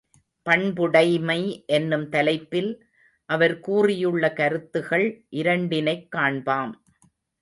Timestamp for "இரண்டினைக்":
5.29-6.07